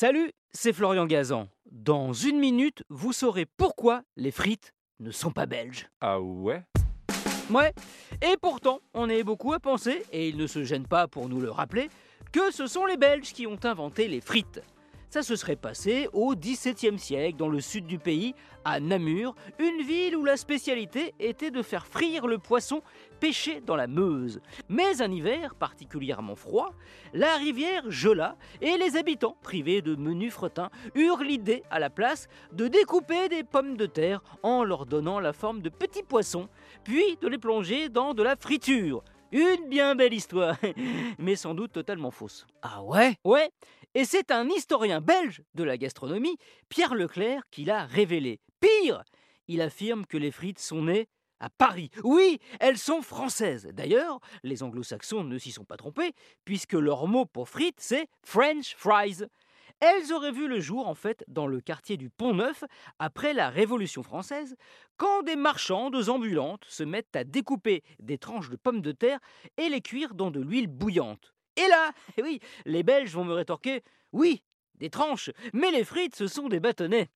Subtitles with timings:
[0.00, 1.46] Salut, c'est Florian Gazan.
[1.70, 5.90] Dans une minute, vous saurez pourquoi les frites ne sont pas belges.
[6.00, 6.62] Ah ouais?
[7.50, 7.74] Ouais,
[8.22, 11.38] et pourtant, on est beaucoup à penser, et ils ne se gênent pas pour nous
[11.38, 11.90] le rappeler,
[12.32, 14.62] que ce sont les Belges qui ont inventé les frites.
[15.10, 18.32] Ça se serait passé au XVIIe siècle dans le sud du pays,
[18.64, 22.80] à Namur, une ville où la spécialité était de faire frire le poisson
[23.18, 24.40] pêché dans la Meuse.
[24.68, 26.74] Mais un hiver particulièrement froid,
[27.12, 32.28] la rivière gela et les habitants, privés de menus fretins, eurent l'idée à la place
[32.52, 36.48] de découper des pommes de terre en leur donnant la forme de petits poissons,
[36.84, 39.02] puis de les plonger dans de la friture.
[39.32, 40.56] Une bien belle histoire,
[41.18, 42.46] mais sans doute totalement fausse.
[42.62, 43.14] Ah ouais?
[43.24, 43.50] Ouais,
[43.94, 46.36] et c'est un historien belge de la gastronomie,
[46.68, 48.40] Pierre Leclerc, qui l'a révélé.
[48.60, 49.04] Pire,
[49.46, 51.90] il affirme que les frites sont nées à Paris.
[52.02, 53.68] Oui, elles sont françaises.
[53.72, 56.12] D'ailleurs, les anglo-saxons ne s'y sont pas trompés,
[56.44, 59.24] puisque leur mot pour frites, c'est French fries.
[59.80, 62.64] Elles auraient vu le jour, en fait, dans le quartier du Pont-Neuf,
[62.98, 64.56] après la Révolution française,
[64.98, 69.18] quand des marchandes ambulantes se mettent à découper des tranches de pommes de terre
[69.56, 71.34] et les cuire dans de l'huile bouillante.
[71.56, 73.82] Et là, oui, les Belges vont me rétorquer
[74.12, 74.42] Oui,
[74.74, 77.08] des tranches, mais les frites, ce sont des bâtonnets.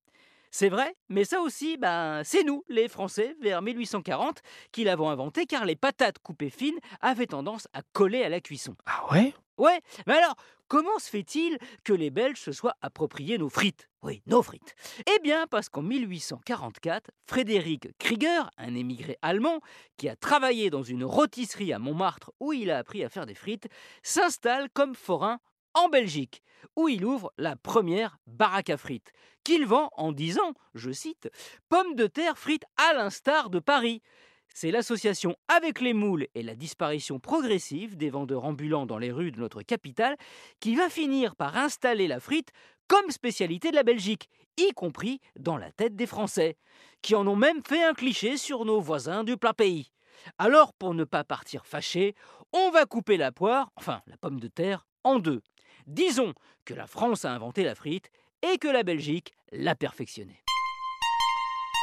[0.57, 5.47] C'est vrai, mais ça aussi, ben, c'est nous, les Français, vers 1840, qui l'avons inventé
[5.47, 8.77] car les patates coupées fines avaient tendance à coller à la cuisson.
[8.87, 9.35] Ah ouais?
[9.59, 10.37] Ouais, mais alors,
[10.69, 13.89] comment se fait-il que les Belges se soient appropriés nos frites?
[14.03, 14.77] Oui, nos frites.
[15.13, 19.59] Eh bien, parce qu'en 1844, Frédéric Krieger, un émigré allemand,
[19.97, 23.35] qui a travaillé dans une rôtisserie à Montmartre où il a appris à faire des
[23.35, 23.67] frites,
[24.05, 25.41] s'installe comme forain
[25.75, 26.43] en Belgique,
[26.77, 29.13] où il ouvre la première baraque à frites,
[29.45, 31.31] qu'il vend en disant, je cite,
[31.69, 34.03] pommes de terre frites à l'instar de Paris.
[34.49, 39.33] C'est l'association avec les moules et la disparition progressive des vendeurs ambulants dans les rues
[39.33, 40.17] de notre capitale
[40.61, 42.53] qui va finir par installer la frite
[42.87, 46.57] comme spécialité de la Belgique, y compris dans la tête des Français,
[47.03, 49.91] qui en ont même fait un cliché sur nos voisins du plat pays.
[50.39, 52.15] Alors, pour ne pas partir fâché,
[52.53, 55.43] on va couper la poire, enfin la pomme de terre, en deux.
[55.87, 56.33] Disons
[56.65, 58.11] que la France a inventé la frite
[58.43, 60.43] et que la Belgique l'a perfectionnée.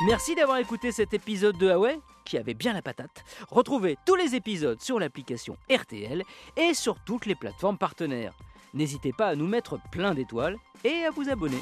[0.08, 3.24] Merci d'avoir écouté cet épisode de Huawei qui avait bien la patate.
[3.50, 6.24] Retrouvez tous les épisodes sur l'application RTL
[6.58, 8.34] et sur toutes les plateformes partenaires.
[8.74, 11.62] N'hésitez pas à nous mettre plein d'étoiles et à vous abonner.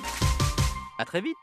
[0.98, 1.36] A très vite